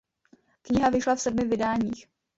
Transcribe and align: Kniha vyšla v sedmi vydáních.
Kniha 0.63 0.89
vyšla 0.89 1.15
v 1.15 1.19
sedmi 1.21 1.45
vydáních. 1.47 2.07